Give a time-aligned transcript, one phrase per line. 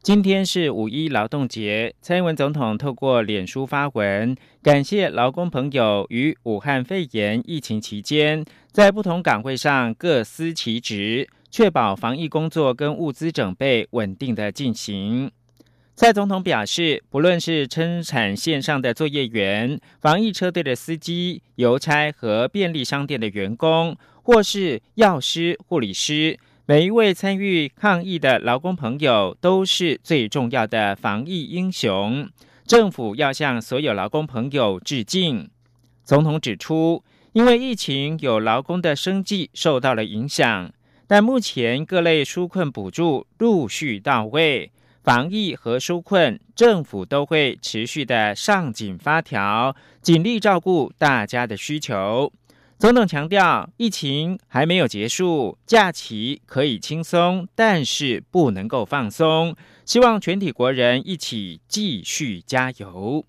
[0.00, 15.30] 今天是五一劳动节，蔡英文总统透过脸书发文，感谢劳工朋友于武汉肺炎疫情期间，在不同岗位上各司其职，确保防疫工作跟物资准备稳定的进行。
[15.94, 26.38] 蔡总统表示，不论是生产线上的作业员、防疫车队的司机、邮差和便利商店的员工，或是药师、护理师。
[26.70, 32.28] 每一位参与抗疫的劳工朋友都是最重要的防疫英雄，
[32.66, 35.48] 政府要向所有劳工朋友致敬。
[36.04, 40.70] 总统指出，因为疫情，有劳工的生计受到了影响，
[41.06, 44.70] 但目前各类纾困补助陆续到位，
[45.02, 52.30] 防疫和纾困，政府都会持续的上紧发条，尽力照顾大家的需求。
[52.78, 59.56] 总统强调，疫情还没有结束，假期可以轻松，但是不能够放松。
[59.84, 63.26] 希望全体国人一起继续加油。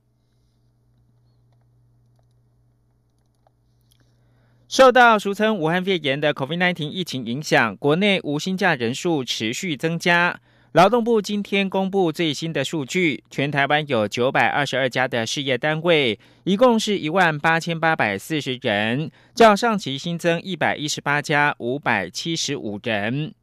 [4.68, 10.40] 受到俗称武汉肺炎的 COVID-19 疫情影响，国内无薪假人数持续增加。
[10.74, 23.34] 劳动部今天公布最新的数据，全台湾有九百二十二家的事业单位，一共是一万八千八百四十人，较上期新增一百一十八家，五百七十五人。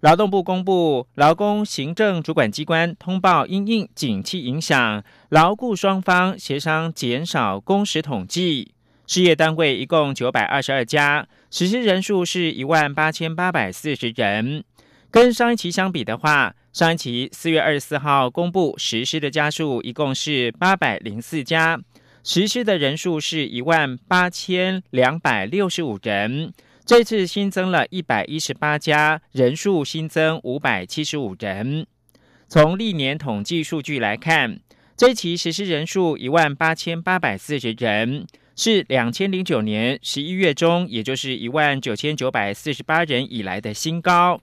[0.00, 8.72] 劳动部公布，劳工行政主管机关通报因应景气影响，劳雇双方协商减少工时统计，
[9.06, 14.64] 事业单位一共九百二十二家，实施人数是一万八千八百四十人。
[15.12, 21.78] 跟上一期相比的话，上一期四月二十四号公布实施的家数一共是八百零四家，
[22.24, 26.50] 实施的人数是一万八千两百六十五人。
[26.86, 31.86] 这次新增了一百一十八家，人数新增五百七十五人。
[32.48, 34.58] 从历年统计数据来看，
[34.96, 44.40] 这期实施人数一万八千八百四十人，是两千零九年十一月中，也就是一万九千九百四十八人以来的新高。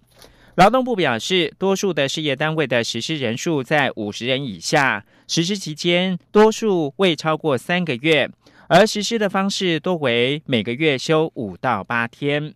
[0.60, 8.30] 劳动部表示，多数的事业单位的实施人数在五十人以下，实施期间多数未超过三个月，
[8.68, 12.54] 而实施的方式多为每个月休五到八天。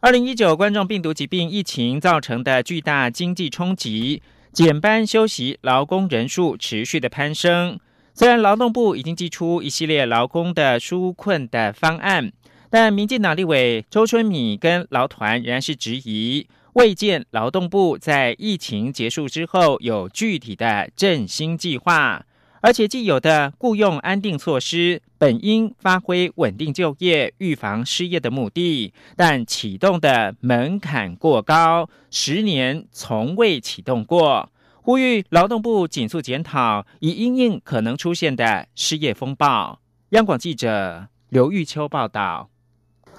[0.00, 7.78] 二零一九冠状病毒疾病疫情造成的巨大经济冲击，减班休息劳工人数持续的攀升。
[8.14, 12.32] 虽然劳动部已经寄出一系列劳工的纾困的方案。
[12.72, 22.24] 但民进党立委周春米跟劳团仍然是质疑，未见劳动部在疫情结束之后有具体的振兴计划，
[22.62, 39.78] 而且既有的雇佣安定措施本应发挥稳定就业、预防失业的目的，但启动的门槛过高，十年从未启动过，呼吁劳动部紧速检讨，以应应可能出现的失业风暴。
[40.12, 42.48] 央广记者刘玉秋报道。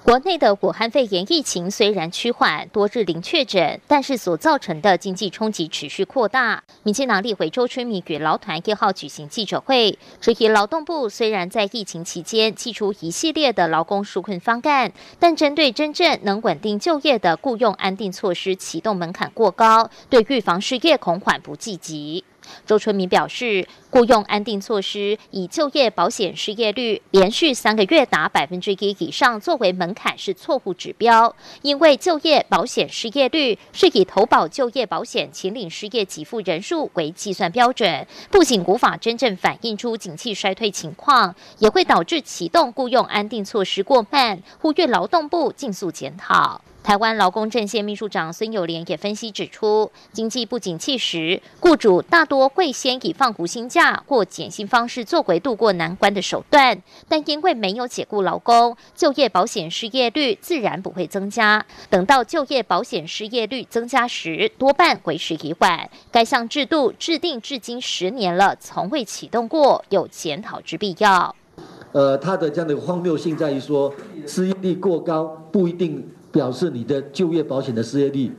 [0.04, 6.62] 国内的武汉肺炎疫情虽然趋缓，多日零确诊，但是所造成的经济冲击持续扩大。
[6.82, 22.22] 民进党立委周春米与劳团一号举行记者会，质疑劳动部虽然在疫情期间寄出一系列的劳工纾困方案，但针对真正能稳定就业的雇佣安定措施启动门槛过高，对预防失业恐缓不积极。
[22.66, 46.60] 周春明表示，雇佣安定措施以就业保险失业率连续三个月达百分之一以上作为门槛是错误指标，因为就业保险失业率是以投保就业保险请领失业给付人数为计算标准，不仅无法真正反映出景气衰退情况，也会导致启动雇佣安定措施过慢，呼吁劳动部尽速检讨。
[46.84, 61.64] 台湾劳工阵线秘书长孙友莲也分析指出，经济不景气时，雇主大多会先以放无薪假或减薪方式作为渡过难关的手段，但因为没有解雇劳工，就业保险失业率自然不会增加。
[61.88, 65.88] 等到就业保险失业率增加时，多半为时已晚。
[66.12, 71.34] 该项制度制定至今十年了，从未启动过，有检讨之必要。
[71.92, 73.90] 呃，它的这样的荒谬性在于说，
[74.26, 76.06] 失业率过高不一定。
[76.34, 78.30] 表示你的就业保险的失业率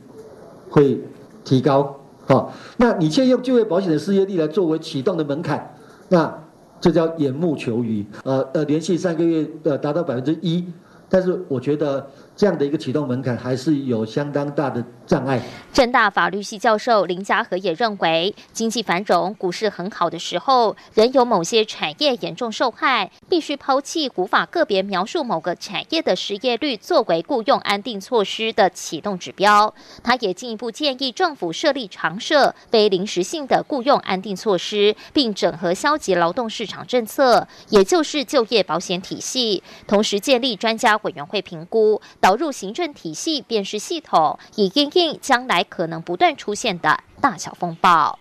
[0.70, 1.00] 会
[1.42, 5.74] 提高，好，那你现在用就业保险的失业率来作为启动的门槛，
[6.10, 6.42] 那
[6.80, 10.64] 这叫缘木求鱼，呃呃，连续三个月呃达到百分之一，
[11.08, 12.06] 但是我觉得。
[12.36, 15.40] 这样的一个启动门槛还是有相当大的障碍。
[15.72, 29.72] 正大法律系教授林家和也认为，经济繁荣、股市很好的时候，仍有某些产业严重受害，必须抛弃古法个别描述某个产业的失业率作为雇佣安定措施的启动指标。
[30.02, 42.00] 他也进一步建议政府设立常设、非临时性的雇佣安定措施，并整合消极劳动市场政策，也就是就业保险体系，同时建立专家委员会评估。
[42.26, 48.18] 导入行政体系辨识系统，以应应将来可能不断出现的大小风暴。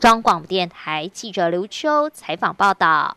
[0.00, 3.16] 中广电台记者刘秋采访报道。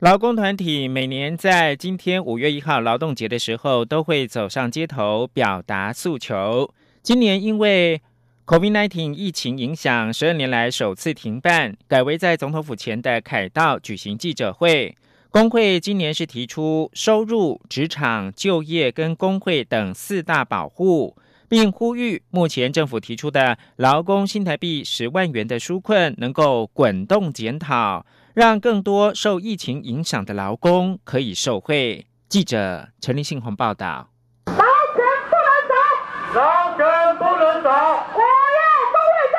[0.00, 6.74] 劳工团体每年在今天五月一号劳动节的时候，都会走上街头表达诉求。
[7.02, 8.02] 今年因为
[8.44, 14.94] COVID-19 疫情影响，十二年来首次停办，改为在总统府前的凯道举行记者会。
[15.30, 21.16] 工会今年是提出收入、职场、就业跟工会等四大保护，
[21.48, 28.04] 并呼吁目前政府提出的劳工新台币十万元的纾困能够滚动检讨，
[28.34, 32.06] 让更多受疫情影响的劳工可以受惠。
[32.28, 34.08] 记者陈立信宏报道。
[34.46, 38.20] 劳权不能走，劳权不能走，我
[38.58, 39.38] 要工会到，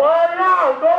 [0.40, 0.95] 要工。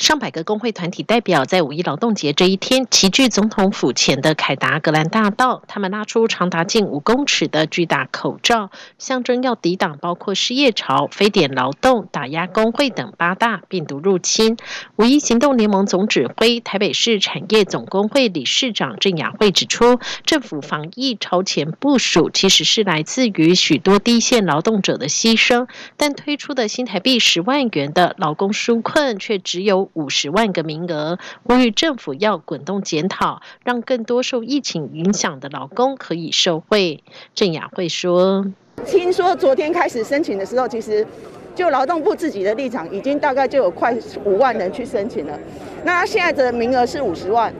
[0.00, 14.56] 上百个工会团体代表在五一劳动节这一天齐聚总统府前的凯达格兰大道，他们拉出长达近五公尺的巨大口罩，象征要抵挡包括失业潮、非典劳动、打压工会等八大病毒入侵。
[14.96, 25.68] 五一行动联盟总指挥、台北市产业总工会理事长郑雅慧指出，政府防疫超前部署，其实是来自于许多低线劳动者的牺牲，
[25.98, 29.89] 但推出的新台币十万元的劳工纾困却只有。
[29.94, 37.02] 五十万个名额，呼吁政府要滚动检讨，让更多受疫情影响的劳工可以受惠。
[37.34, 38.46] 郑雅慧说
[38.86, 41.06] ：“听说昨天开始申请的时候，其实
[41.54, 45.38] 就劳动部自己的立场，已经大概就有快五万人去申请了。
[45.84, 47.52] 那现在的名额是五十万，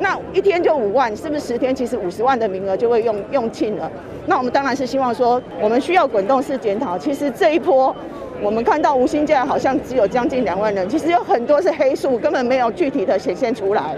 [0.00, 3.90] 那一天就五万，是不是十天其实五十万的名额就会用用尽了？
[4.26, 6.98] 那我们当然是希望说，我们需要滚动式检讨。
[6.98, 7.94] 其实这一波。”
[8.42, 13.96] 我们看到无薪假好像只有将近两万人，其实有很多是黑数，根本没有具体的显现出来。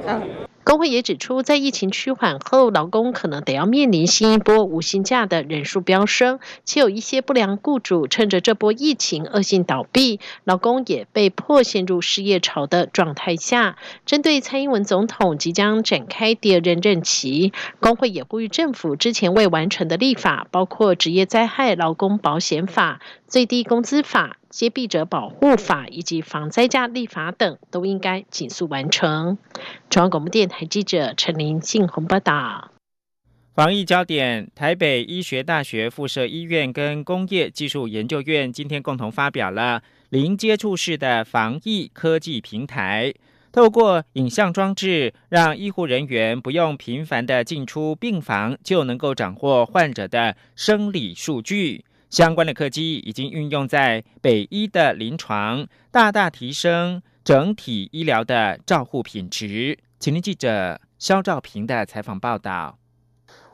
[0.67, 13.77] 工会也指出，在疫情趋缓后，劳工可能得要面临新一波无薪假的人数飙升，且有一些不良雇主趁着这波疫情恶性倒闭，劳工也被迫陷入失业潮的状态下。
[14.07, 24.37] 针对蔡英文总统即将展开第二任任期，工会也呼吁政府之前未完成的立法，包括职业灾害劳工保险法、最低工资法。
[24.56, 29.37] 接弊者保护法以及防灾假立法等，都应该紧速完成。
[29.91, 32.70] 中央广播电台记者陈林信宏报道。
[33.55, 43.12] 防疫焦点：台北医学大学附设医院跟工业技术研究院今天共同发表了零接触式的防疫科技平台，
[43.52, 51.85] 透过影像装置，让医护人员不用频繁的进出病房，就能够掌握患者的生理数据。
[52.08, 59.79] 相关的科技已经运用在北医的临床，大大提升整体医疗的照护品质。
[59.99, 62.79] 请听记者肖兆平的采访报道。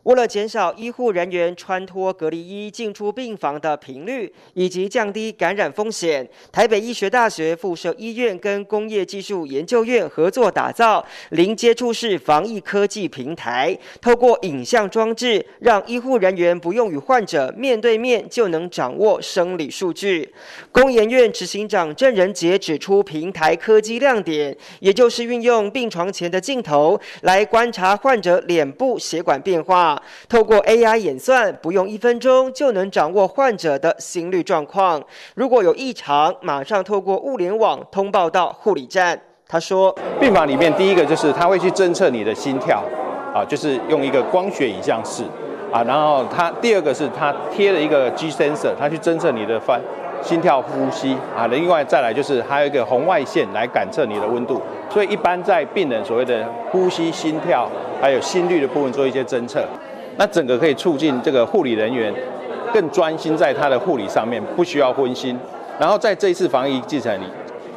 [0.05, 20.29] 为了减少医护人员穿脱隔离衣进出病房的频率，以及降低感染风险，台北医学大学附设医院跟工业技术研究院合作打造零接触式防疫科技平台，透过影像装置，让医护人员不用与患者面对面就能掌握生理数据。
[20.73, 29.92] 工研院执行长郑仁杰指出，平台科技亮点，也就是运用病床前的镜头来观察患者脸部血管变化。
[30.29, 35.03] 透过 AI 演算，不用一分钟就能掌握患者的心率状况。
[35.35, 39.21] 如果有异常，马上透过物联网通报到护理站。
[39.49, 42.83] 他说，病房里面第一个就是他会去侦测你的心跳，
[43.35, 45.23] 啊，就是用一个光学影像室，
[45.71, 49.79] 啊，然后他第二个是他贴了一个 G sensor，他去侦测你的翻
[50.23, 54.63] 心跳、呼吸，啊，另外再来就是还有一个红外线来感测你的温度。
[54.89, 57.69] 所以一般在病人所谓的呼吸、心跳，
[58.03, 59.65] 还有心率的部分做一些侦测，
[60.17, 62.13] 那整个可以促进这个护理人员
[62.75, 65.39] 更专心在他的护理上面，不需要分心。
[65.79, 67.25] 然后在这一次防疫进程里，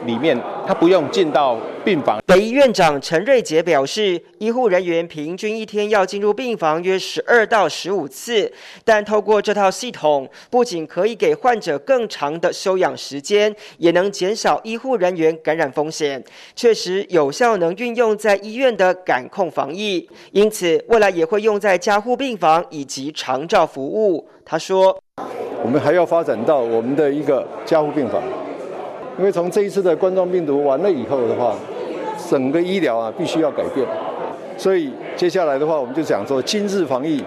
[0.06, 0.38] 里面，
[0.68, 2.20] 他不用进到病房。
[2.26, 8.52] 北医院长陈瑞杰表示，医护人员平均一天要进入病房约十二到十五次，
[8.84, 16.24] 但透过这套系统，不仅可以给患者更长的休养时间，也能减少医护人员感染风险，
[16.56, 20.08] 确实有效能运用在医院的感控防疫。
[20.32, 24.28] 因此，未来也会用在加护病房以及长照服务。
[24.44, 24.96] 他说
[25.64, 28.22] ：“我们还要发展到我们的一个加护病房。”
[29.18, 31.56] 因为从这一次的冠状病毒完了以后的话，
[32.30, 33.86] 整个医疗啊必须要改变，
[34.58, 37.24] 所以接下来的话，我们就讲说今日防疫。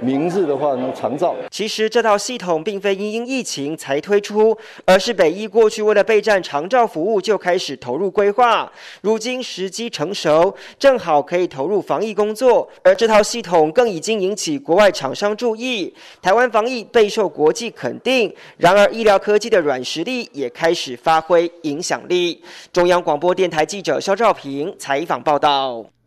[0.00, 1.34] 明日的话呢，长照。
[1.50, 8.70] 其实这套系统并非因应疫情才推出，而是北医过去为了备战长照服务就开始投入规划。
[9.00, 12.68] 如今时机成熟，正好可以投入防疫工作。
[12.82, 18.32] 而这套系统更已经引起国外厂商注意，台湾防疫备受国际肯定。
[18.56, 22.42] 然而，医疗科技的软实力也开始发挥影响力。
[22.72, 25.97] 中央广播电台记者肖兆平采访报道。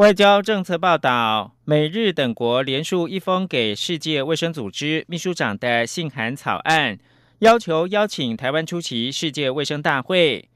[0.00, 6.98] 外交政策报道，美日等国联署一封给世界卫生组织秘书长的信函草案，
[7.40, 10.48] 要求邀请台湾出席世界卫生大会。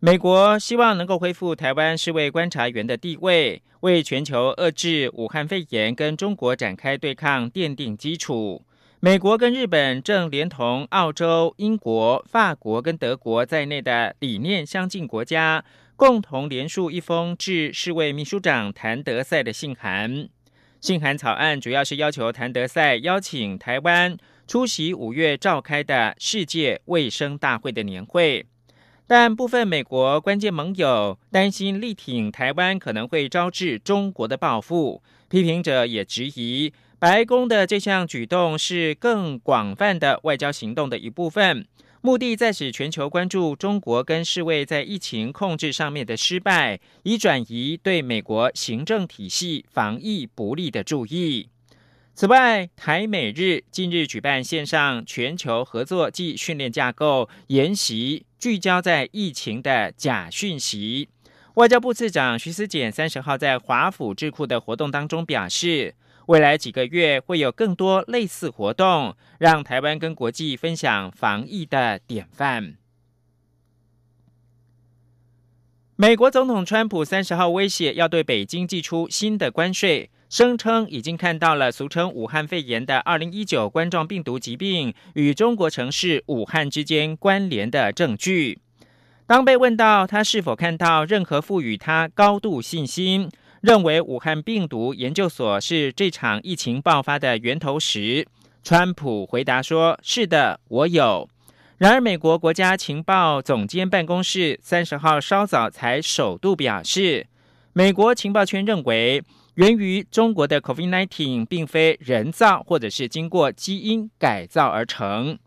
[0.00, 8.60] 美国希望能够恢复台湾世卫观察员的地位，为全球遏制武汉肺炎跟中国展开对抗奠定基础。
[9.02, 15.64] 美国跟日本正连同澳洲、英国、法国跟德国在内的理念相近国家。
[16.00, 20.30] 共同联署一封致世卫秘书长谭德赛的信函。
[20.80, 24.16] 信函草案主要是要求谭德赛邀请台湾
[24.46, 28.46] 出席五月召开的世界卫生大会的年会，
[29.06, 35.02] 但部分美国关键盟友担心力挺台湾可能会招致中国的报复。
[35.28, 41.66] 批评者也质疑白宫的这项举动是更广泛的外交行动的一部分。
[42.02, 51.50] 目的在使全球关注中国跟世卫在疫情控制上面的失败，以转移对美国行政体系防疫不利的注意。
[52.14, 61.10] 此外，台美日近日举办线上全球合作暨训练架构研习，聚焦在疫情的假讯息。
[61.54, 65.94] 外交部次长徐思俭三十号在华府智库的活动当中表示。
[66.30, 72.76] 未来几个月会有更多类似活动，让台湾跟国际分享防疫的典范。
[75.96, 88.60] 美国总统川普三十号威胁要对北京寄出新的关税，声称已经看到了俗称武汉肺炎的二零一九冠状病毒疾病与中国城市武汉之间关联的证据。
[89.26, 93.28] 当被问到他是否看到任何赋予他高度信心。
[93.60, 98.26] 认为武汉病毒研究所是这场疫情爆发的源头时，
[98.62, 101.28] 川普回答说：“是的，我有。”
[101.76, 107.26] 然而，美国国家情报总监办公室三十号稍早才首度表示，
[107.72, 109.22] 美国情报圈认为，
[109.54, 115.38] 源于中国的 COVID-19 并非人造或者是经过基因改造而成。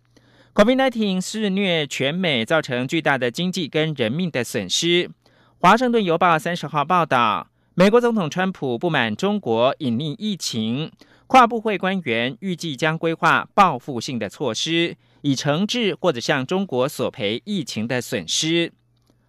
[0.53, 5.09] COVID-19 肆虐全美，造成巨大的经济跟人命的损失。
[5.57, 7.47] 华盛顿邮报三十号报道。
[7.75, 10.91] 美国总统川普不满中国隐匿疫情，
[11.25, 18.71] 跨部会官员预计将规划报复性的措施，以惩治或者向中国索赔疫情的损失。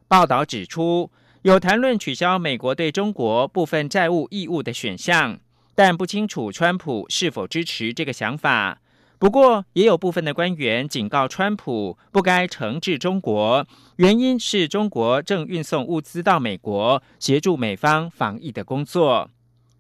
[0.06, 1.10] 报道指出，
[1.40, 5.38] 有谈论取消美国对中国部分债务义务的选项，
[5.74, 8.82] 但不清楚川普是否支持这个想法。
[9.16, 13.66] 不过，也有部分的官员警告川普不该惩治中国，
[13.96, 19.30] 原因是中国正运送物资到美国，协助美方防疫的工作。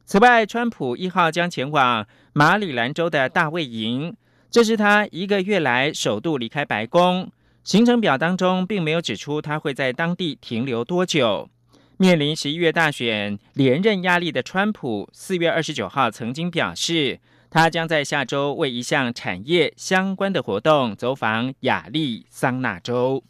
[0.06, 4.16] 此外，川普一号将前往马里兰州的大卫营，
[4.50, 7.30] 这是他一个月来首度离开白宫。
[7.64, 11.50] 行程表当中并没有指出他会在当地停留多久。
[11.98, 17.20] 面临十一月大选连任压力的川普，四月二十九号曾经表示。
[17.54, 23.22] 他将在下周为一项产业相关的活动走访亚利桑那州。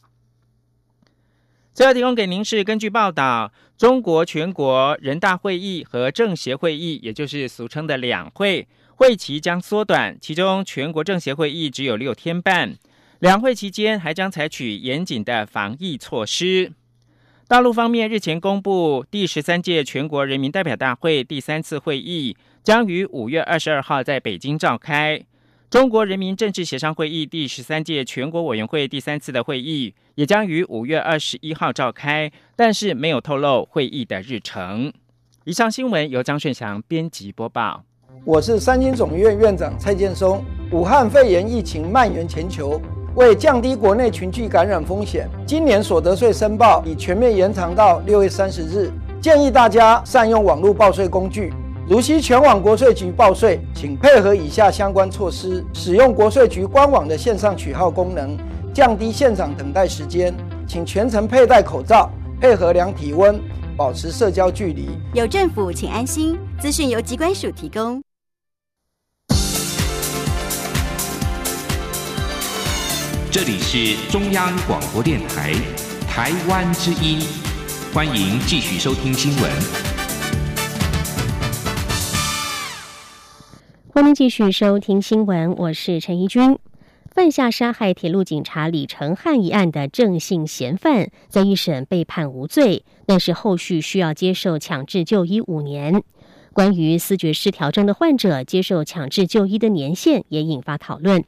[1.75, 12.77] 最后提供给您是根据报道，中国全国人大会议和政协会议，也就是俗称的两会，会期将缩短，其中全国政协会议只有六天半。
[13.19, 16.73] 两会期间还将采取严谨的防疫措施。
[17.47, 22.35] 大陆方面日前公布，第十三届全国人民代表大会第三次会议。
[22.65, 25.21] 将于五月二十二号在北京召开
[25.69, 34.91] 中国人民政治协商会议第十三届全国委员会第三次的会议，也将于五月二十一号召开，但是没有透露会议的日程。
[35.45, 37.85] 以上新闻由张顺祥编辑播报。
[38.25, 40.43] 我是三军总医院院长蔡建松。
[40.73, 42.81] 武汉肺炎疫情蔓延全球，
[43.15, 48.91] 为降低国内群聚感染风险，今年所得税申报已全面延长到六月三十日。
[49.21, 51.53] 建议大家善用网络报税工具，
[51.87, 58.39] 如需前往国税局报税，请配合以下相关措施：使用国税局官网的线上取号功能，
[58.73, 60.35] 降低现场等待时间。
[60.67, 62.11] 请全程佩戴口罩，
[62.41, 63.39] 配合量体温，
[63.77, 64.89] 保持社交距离。
[65.13, 66.39] 有政府，请安心。
[66.59, 68.03] 资讯由机关署提供。
[73.31, 75.53] 这里是中央广播电台
[76.09, 77.21] 台湾之音，
[77.93, 79.84] 欢迎继续收听新闻。
[83.95, 86.59] 欢迎继续收听新闻，我是陈怡君。
[87.13, 96.03] 犯下杀害铁路警察李成汉一案的郑姓嫌犯，在一审被判无罪，但是后续需要接受强制就医五年。
[96.53, 101.23] 关于思觉失调症的患者接受强制就医的年限，也引发讨论。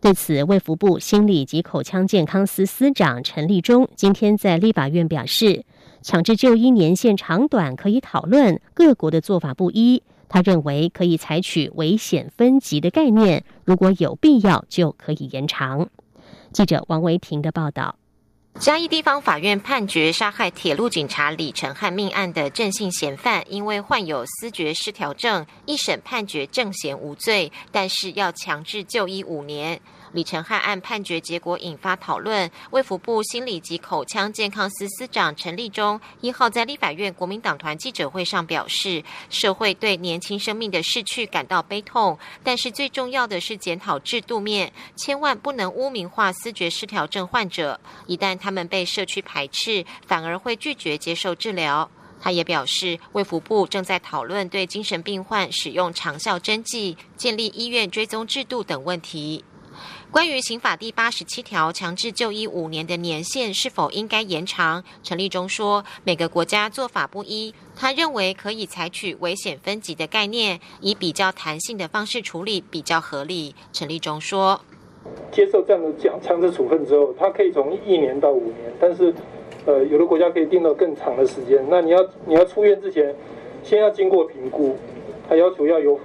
[0.00, 5.64] 对此，卫福部心理及口腔健康司司长陈立忠今天在立法院表示，
[6.02, 10.02] 强制就医年限长短可以讨论，各国的做法不一。
[10.34, 15.88] 他认为可以采取危险分级的概念，如果有必要就可以延长。
[16.52, 17.94] 记者王维婷的报道。
[18.58, 29.80] 嘉义地方法院判决杀害铁路警察李成汉命案的郑姓嫌犯，因为患有思觉失调症，一审判决郑嫌无罪，但是要强制就医五年。
[30.14, 32.48] 李成汉案判决结果引发讨论。
[32.70, 47.80] 卫福部心理及口腔健康司司长陈立忠一号在立法院国民党团记者会上表示，社会对年轻生命的逝去感到悲痛，但是最重要的是检讨制度面，千万不能污名化思觉失调症患者。
[48.06, 51.90] 一旦他们被社区排斥，反而会拒绝接受治疗。
[52.20, 59.44] 他也表示，卫福部正在讨论对精神病患使用长效针剂、建立医院追踪制度等问题。
[60.14, 64.84] 关于刑法第八十七条强制就医五年的年限是否应该延长？
[65.02, 73.56] 陈立忠说，每个国家做法不一，他认为可以采取危险分级的概念，以比较弹性的方式处理比较合理。
[73.72, 74.60] 陈立忠说，
[75.32, 79.12] 接受这样的强强制处分之后，他可以从一年到五年，但是，
[79.66, 81.60] 呃，有的国家可以定到更长的时间。
[81.68, 83.12] 那你要你要出院之前，
[83.64, 84.78] 先要经过评估，
[85.28, 85.96] 他要求要有，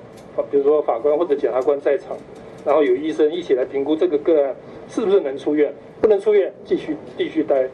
[0.49, 2.17] 比如说法官或者检察官在场。
[2.65, 4.55] 然后有医生一起来评估这个个案
[4.87, 7.67] 是不是能出院，不能出院继续继续待，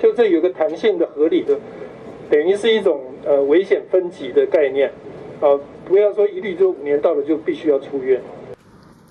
[0.00, 1.58] 就这有个弹性的、合理的，
[2.28, 4.90] 等于是一种呃危险分级的概念，
[5.40, 8.20] 啊，不要说一律就五年到了就必须要出院。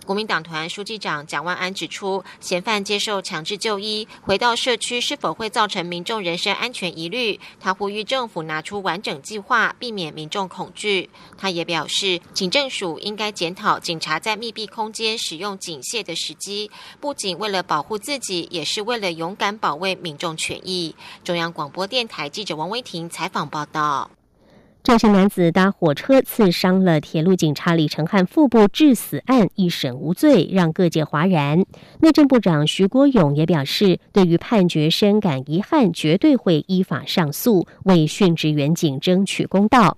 [0.05, 7.39] 国民党团书记长蒋万安指出，嫌犯接受强制就医，回到社区是否会造成民众人身安全疑虑？
[7.59, 11.09] 他呼吁政府拿出完整计划，避免民众恐惧。
[11.37, 20.95] 他也表示，警政署应该检讨警察在密闭空间使用警械的时机，不仅为了保护自己，也是为了勇敢保卫民众权益。
[21.23, 24.11] 中央广播电台记者王威婷采访报道。
[24.85, 31.65] 赵姓男子搭火车刺伤了铁路警察李成汉腹部致死案一审无罪，让各界哗然。
[32.01, 39.97] 内政部长徐国勇也表示，对于判决深感遗憾，绝对会依法上诉，为殉职员警争取公道。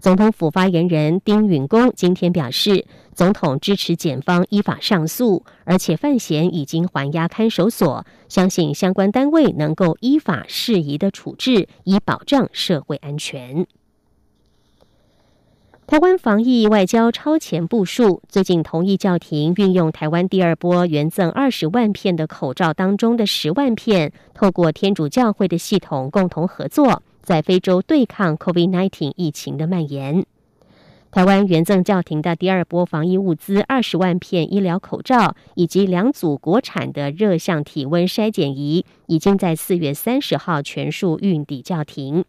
[0.00, 13.66] 总统府发言人丁允恭今天表示，总统支持检方依法上诉，而且范闲已经还押看守所，相信相关单位能够依法适宜的处置，以保障社会安全。
[15.92, 30.24] 台湾防疫外交超前部署，最近同意叫停运用台湾第二波原赠二十万片的口罩当中的十万片，透过天主教会的系统共同合作，在非洲对抗 COVID-19 疫情的蔓延。
[31.10, 42.24] 台湾原赠教廷的第二波防疫物资二十万片医疗口罩，以及两组国产的热像体温筛检仪，已经在四月三十号全数运抵教廷。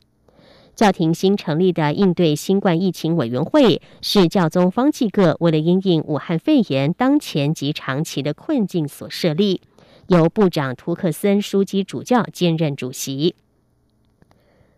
[0.76, 9.62] 教廷新成立的应对新冠疫情委员会是教宗方济各为了因应武汉肺炎当前及长期的困境所设立，
[10.08, 13.36] 由部长图克森枢机主教兼任主席。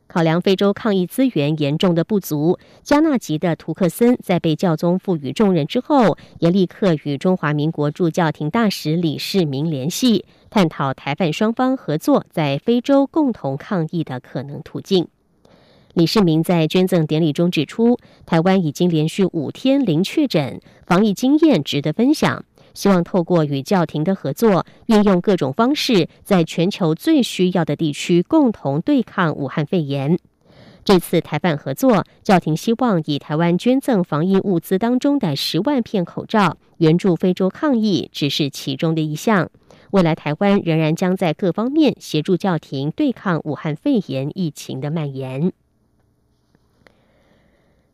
[0.08, 15.08] 考量非洲抗疫资源严重的不足，加纳籍的图克森在被教宗赋予重任之后，也立刻与中华民国驻教廷大使李世民联系，探讨台办双方合作在非洲共同抗疫的可能途径。
[15.96, 22.44] 李世民在捐赠典礼中指出，台湾已经连续五天零确诊，防疫经验值得分享。
[22.74, 30.20] 希望透过与教廷的合作，运用各种方式，在全球最需要的地区共同对抗武汉肺炎。
[30.84, 39.50] 这次台办合作，教廷希望以台湾捐赠防疫物资当中的十万片口罩，援助非洲抗疫，只是其中的一项。
[39.92, 45.54] 未来台湾仍然将在各方面协助教廷对抗武汉肺炎疫情的蔓延。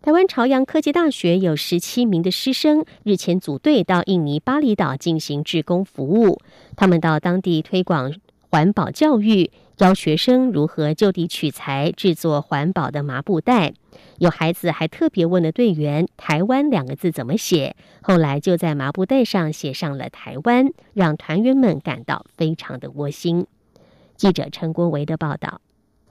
[0.04, 6.40] 台湾朝阳科技大学有十七名的师生日前组队到印尼巴厘岛进行志工服务，
[6.76, 8.12] 他们到当地推广
[8.50, 13.74] 环保教育，教学生如何就地取材制作环保的麻布袋。
[14.18, 23.46] 有孩子还特别问了队员“台湾”两个字怎么写，后来就在麻布袋上写上了“台湾”，让团员们感到非常的窝心。
[24.16, 25.62] 记者陈国维的报道。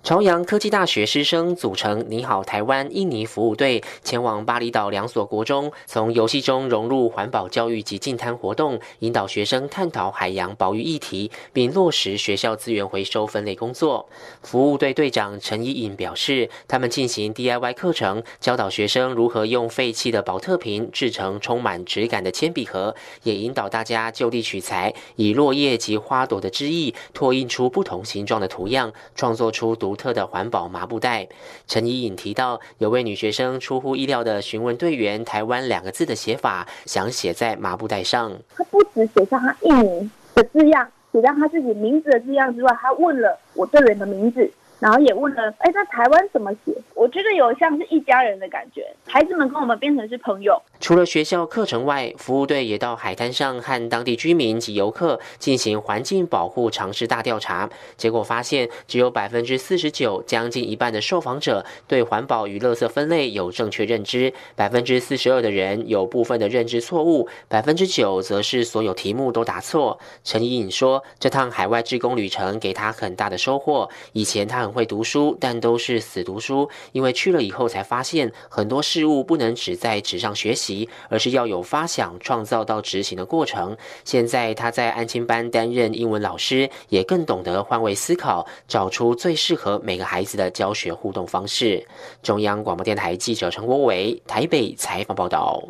[0.03, 14.09] 朝阳科技大学师生组成“你好台湾”印尼服务队，前往巴厘岛两所国中，从游戏中融入环保教育及净滩活动，引导学生探讨海洋保育议题，并落实学校资源回收分类工作。
[14.43, 29.90] 服务队队长陈怡颖表示，他们进行 DIY 课程，教导学生如何用废弃的保特瓶制成充满质感的铅笔盒，也引导大家就地取材，以落叶及花朵的枝叶拓印出不同形状的图样，创作出独。
[29.91, 31.27] 独特的环保麻布袋。
[31.67, 38.31] 陈怡颖提到，有位女学生出乎意料的询问队员“台湾”两个字的写法，想写在麻布袋上。
[38.57, 44.49] 她不止写上他印名的字样，写上她自己名字的字样之外，还问了我队员的名字。
[44.81, 46.75] 然后也问了，哎，那台湾怎么写？
[46.95, 50.61] 我觉得有像是一家人的感觉，孩子们跟我们变成是朋友。
[50.81, 57.69] 除了学校课程外，服务队也到海滩上和当地居民及游客进行环境保护常识大调查。
[57.99, 69.99] 结果发现，只有百分之四十九，将近一半的受访者对环保与垃圾分类有正确认知，百分之四十二的人有部分的认知错误，百分之九则是所有题目都答错。
[70.25, 73.87] 陈怡颖说，这趟海外志工旅程给他很大的收获。
[74.13, 74.70] 以前他很。
[74.71, 76.69] 会读书，但都是死读书。
[76.93, 83.77] 因为去了以后才发现，很多事物不能只在纸上学习，而是要有发想、创造到执行的过程。
[84.05, 91.87] 现在他在安亲班担任英文老师，也更懂得换位思考，找出最适合每个孩子的教学互动方式。
[92.23, 95.63] 中央广播电台记者陈国伟台北采访报道。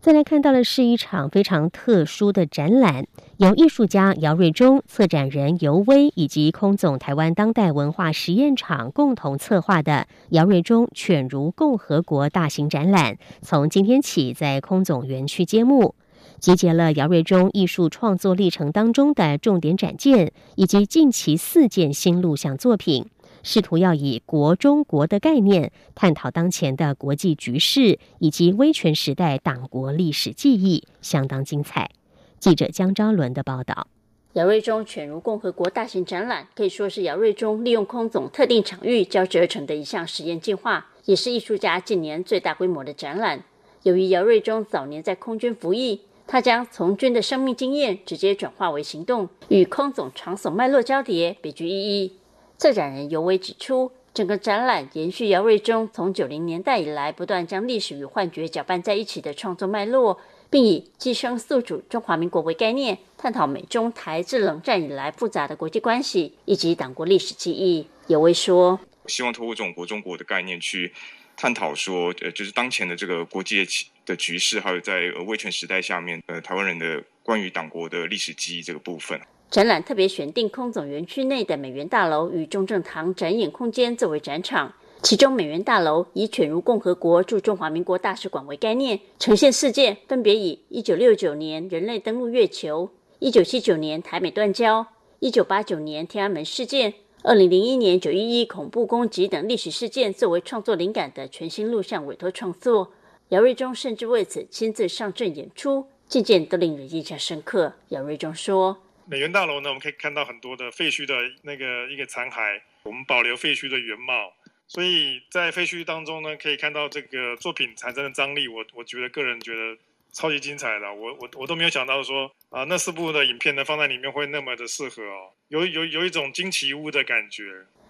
[0.00, 15.94] 再来看到的是一场非常特殊的展览，由艺术家姚瑞忠、策展人尤威以及空总台湾当代文化实验场共同策划的姚瑞忠犬儒共和国大型展览，从今天起在空总园区揭幕，
[16.38, 23.04] 集结了姚瑞忠艺术创作历程当中的重点展件，以及近期四件新录像作品。
[23.42, 31.90] 试图要以国中国的概念探讨当前的国际局势以及威权时代党国历史记忆，相当精彩。
[32.38, 33.86] 记者江昭伦的报道。
[34.34, 43.42] 姚瑞忠犬儒共和国大型展览可以说是姚瑞忠利用空总特定场域交织而成的一项实验计划，也是艺术家近年最大规模的展览。
[43.82, 52.12] 由于姚瑞忠早年在空军服役，他将从军的生命经验直接转化为行动，与空总场所脉络交叠，别具意义。
[52.60, 60.20] 策展人尤为指出，整个展览延续姚瑞忠从九零年代以来不断将历史与幻觉搅拌在一起的创作脉络，
[60.50, 67.86] 并以寄生宿主中华民国为概念，探讨美中台自冷战以来复杂的国际关系以及党国历史记忆。
[68.08, 70.92] 尤为说：“希望通过这种国中国的概念去
[71.38, 73.66] 探讨说，呃，就是当前的这个国际
[74.04, 79.18] 的局势，还有在威权时代下面，呃，台湾人的关于党国的历史记忆这个部分。”
[79.50, 94.86] 展览特别选定空总园区内的美元大楼与中正堂展演空间作为展场，其中美元大楼以“犬儒共和国驻中华民国大使馆”为概念，呈现事件分别以1969年人类登陆月球、1979年台美断交、
[95.18, 102.92] 1989年天安门事件、2001年911恐怖攻击等历史事件作为创作灵感的全新录像委托创作。
[103.30, 107.72] 姚瑞忠甚至为此亲自上阵演出，件件都令人印象深刻。
[107.88, 108.78] 姚瑞忠说。
[109.10, 114.32] 美元大楼呢，我们可以看到很多的废墟的那个一个残骸，我们保留废墟的原貌，
[114.68, 118.46] 所以在废墟当中呢，可以看到这个作品产生的张力。
[118.46, 119.76] 我我觉得个人觉得
[120.12, 127.42] 超级精彩的，我我我都没有想到说啊，那四部的影片呢放在里面会那么的适合哦，有有有一种惊奇屋的感觉。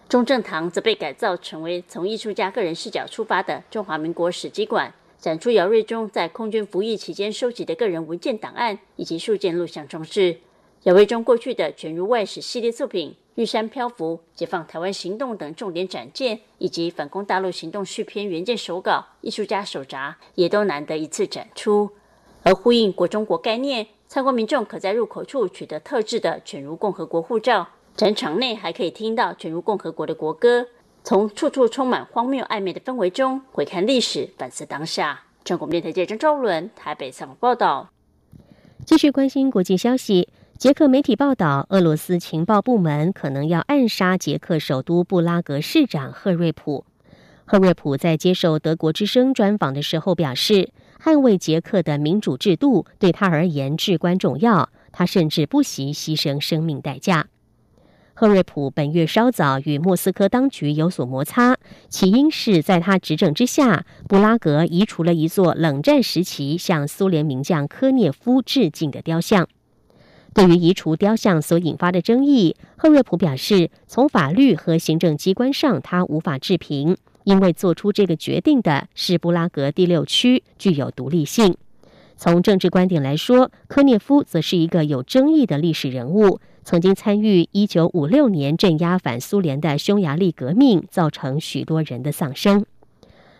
[0.08, 10.40] 中正堂则被改造成为从艺术家个人视角出发的中华民国史迹馆，展出姚瑞忠在空军服役期间收集的个人文件档案以及数件录像装置。
[10.84, 21.90] 姚卫中过去的全如外史系列作品《玉山漂浮》《解放台湾行动》等重点展件，以及反攻大陆行动续篇原件手稿、艺术家手札，也都难得一次展出。
[22.44, 27.68] 而呼应国中国概念，参观民众可在入口处取得特制的犬儒共和国护照。
[27.94, 30.66] 展场内还可以听到犬儒共和国的国歌，
[31.04, 35.24] 从处处充满荒谬暧昧的氛围中回看历史，反思当下。
[35.44, 37.90] 中国电台记者张昭伦台北采访报道。
[38.86, 40.30] 继续关心国际消息。
[40.60, 46.84] 捷克媒体报道，俄罗斯情报部门可能要暗杀捷克首都布拉格市长赫瑞普。
[47.46, 50.68] 赫瑞普在接受德国之声专访的时候表示，
[51.02, 57.28] 捍卫捷克的民主制度对他而言至关重要，他甚至不惜牺牲生命代价。
[58.12, 61.56] 赫瑞普本月稍早与莫斯科当局有所摩擦，
[61.88, 69.48] 起因是在他执政之下，布拉格移除了一座冷战时期向苏联名将科涅夫致敬的雕像。
[70.32, 81.56] 对于移除雕像所引发的争议，赫瑞普表示，从法律和行政机关上，他无法置评，因为做出这个决定的是布拉格第六区，具有独立性。
[82.16, 92.64] 从政治观点来说，科涅夫则是一个有争议的历史人物，曾经参与1956年镇压反苏联的匈牙利革命，造成许多人的丧生。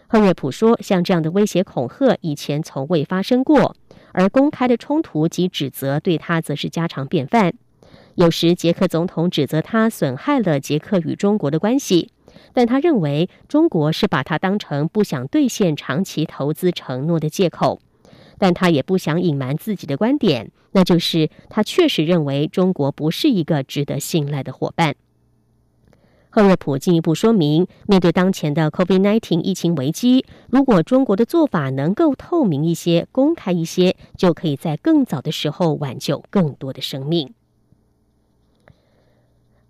[0.09, 3.77] 赫瑞普说：“像这样的威胁恐吓以前从未发生过。”
[4.13, 7.55] 而公开的冲突及指责对他则是家常便饭。
[8.15, 12.11] 有时捷克总统指责他损害了捷克与中国的关系，
[12.53, 17.81] 但他认为中国是把他当成不想兑现长期投资承诺的借口。
[18.39, 24.97] 但他也不想隐瞒自己的观点，那就是他确实认为中国不是一个值得信赖的伙伴。
[26.33, 37.35] 赫瑞普进一步说明，面对当前的 COVID-19 疫情危机，如果中国的做法能够透明一些、公开一些，就可以在更早的时候挽救更多的生命。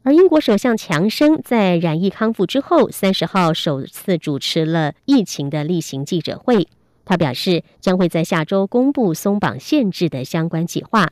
[0.03, 6.69] 而英国首相强生在染疫康复之后，三十号首次主持了疫情的例行记者会，
[7.07, 11.11] 他表示将会在下周公布松绑限制的相关计划。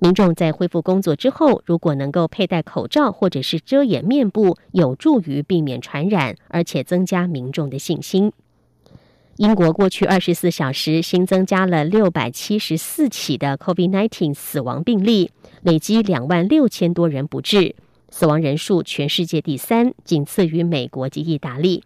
[0.00, 8.32] 民众在恢复工作之后，如果能够佩戴口罩或者是遮掩面部，有助于避免传染，而且增加民众的信心。
[9.38, 15.30] 英国过去二十四小时新增加了六百七十四起的 COVID-19 死亡病例，
[15.62, 17.74] 累积两万六千多人不治，
[18.08, 21.82] 死亡人数全世界第三，仅次于美国及意大利。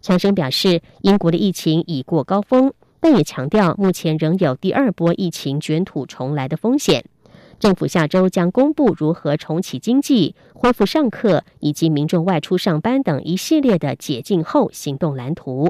[0.00, 7.04] 强生表示，英国的疫情已过高峰，但也强调目前仍有第二波疫情卷土重来的风险。
[7.58, 15.68] 政府下周将公布如何重启经济、恢复上课以及民众外出上班等一系列的解禁后行动蓝图。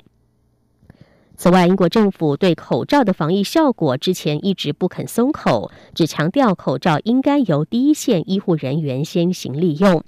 [1.37, 10.03] 此外，英国政府对口罩的防疫效果之前一直不肯松口，只强调口罩应该由第一线医护人员先行利用。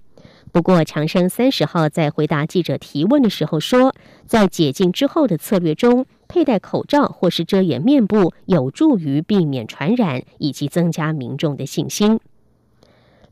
[0.52, 3.94] 不过，强生三十号在回答记者提问的时候说，
[4.26, 6.04] 在解禁之后的策略中。
[6.30, 12.20] 佩戴口罩或是遮掩面部，有助于避免传染以及增加民众的信心。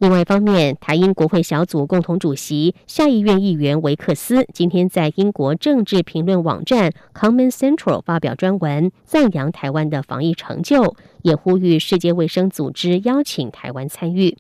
[0.01, 14.37] 另外一方面，台英国会小组共同主席、下议院议员维克斯今天在英国政治评论网站 Common Central 发表专文，赞扬台湾的防疫成就，也呼吁世界卫生组织邀请台湾参与。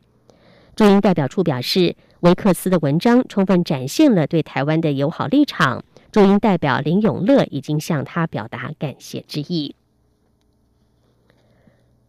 [0.74, 5.84] 驻英代表处表示，维克斯的文章充分展现了对台湾的友好立场。
[6.10, 9.74] 驻英代表林永乐已经向他表达感谢之意。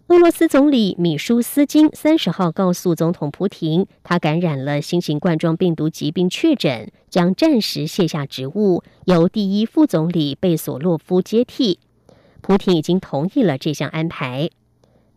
[0.08, 11.78] 俄罗斯总理米舒斯金三十号告诉总统普廷，他感染了新型冠状病毒疾病确诊，将暂时卸下职务，由第一副总理贝索洛夫接替。
[12.42, 14.50] 普廷已经同意了这项安排。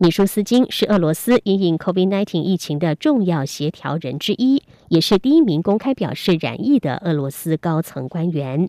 [0.03, 8.69] 米舒斯金是俄罗斯因应 COVID-19 疫情的重要协调人之一，也是第一名公开表示染疫的俄罗斯高层官员。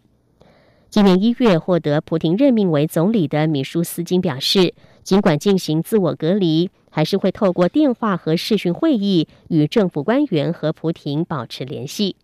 [0.92, 12.16] 今年一月获得普廷任命为总理的米舒斯金表示，尽管进行自我隔离，还是会透过电话和视讯会议与政府官员和普廷保持联系。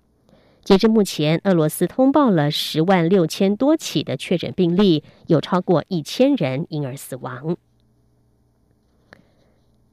[0.63, 7.57] 截至目前，俄罗斯通报了十万六千多起的确诊病例，有超过一千人因而死亡。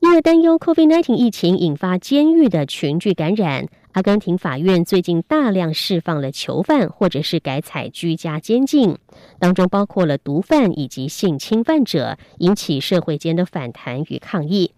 [0.07, 8.97] 因为担忧 COVID-19 疫情引发监狱的群聚感染，阿根廷法院最近大量释放了囚犯，或者是改采居家监禁，
[9.41, 14.71] 当中包括了毒贩以及性侵犯者，引起社会间的反弹与抗议。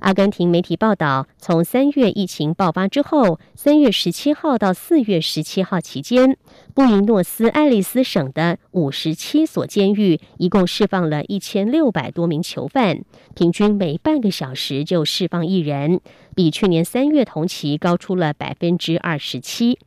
[0.00, 6.38] 阿根廷媒体报道，从三月疫情爆发之后，三月十七号到四月十七号期间，
[6.74, 13.02] 布宜诺斯艾利斯省的五十七所监狱一共释放了一千六百多名囚犯，
[13.34, 16.00] 平均每半个小时就释放一人，
[16.34, 19.78] 比去年三月同期高出了百分之二十七。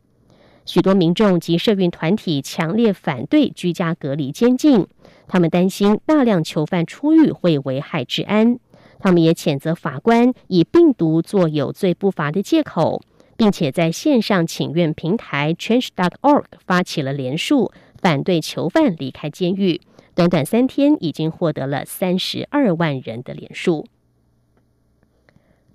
[0.65, 4.87] 许多民众及社运团体强烈反对居家隔离监禁，
[5.27, 8.59] 他们担心大量囚犯出狱会危害治安。
[9.03, 13.01] 他们也谴责法官以病毒做有罪不罚的借口
[13.35, 19.81] 并且在线上请愿平台 change dot org 发起了连署反对囚犯离开监狱。
[20.15, 23.85] 短短三天已经获得了三十二万人的连署。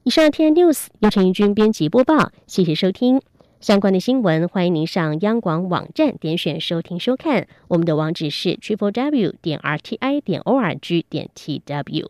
[0.04, 3.20] 以上天 news 由陈怡君编辑播报谢谢收听。
[3.60, 7.46] 相关的新闻欢迎您上央广网站点选收听收看。
[7.68, 12.08] 我们的网址是 triple w 点 rti 点 org 点 tw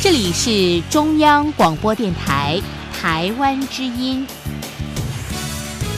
[0.00, 2.60] 这里是中央广播电台
[2.92, 4.26] 台湾之音。